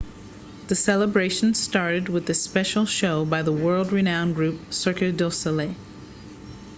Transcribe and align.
the 0.67 0.73
celebrations 0.73 1.59
started 1.59 2.09
with 2.09 2.27
a 2.27 2.33
special 2.33 2.85
show 2.87 3.23
by 3.23 3.43
the 3.43 3.51
world-renowned 3.51 4.33
group 4.33 4.59
cirque 4.73 5.15
du 5.15 5.29
soleil 5.29 5.75